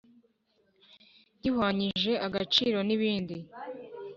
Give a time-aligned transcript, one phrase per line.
[1.41, 3.37] Gihwanyije agaciro nibindi.